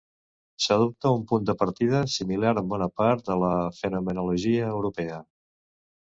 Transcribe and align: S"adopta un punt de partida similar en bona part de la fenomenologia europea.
S"adopta 0.61 1.09
un 1.17 1.25
punt 1.31 1.43
de 1.49 1.53
partida 1.59 1.99
similar 2.13 2.53
en 2.61 2.71
bona 2.71 2.87
part 3.01 3.21
de 3.27 3.35
la 3.43 3.51
fenomenologia 3.81 4.71
europea. 4.71 5.21